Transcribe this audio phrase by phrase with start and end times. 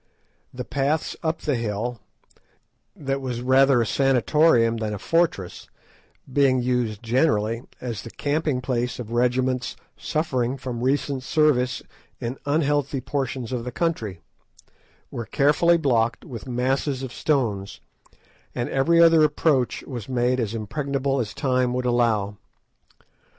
[0.51, 5.69] The paths up the hill—that was rather a sanatorium than a fortress,
[6.33, 11.83] being used generally as the camping place of regiments suffering from recent service
[12.19, 17.79] in unhealthy portions of the country—were carefully blocked with masses of stones,
[18.55, 22.37] and every other approach was made as impregnable as time would allow.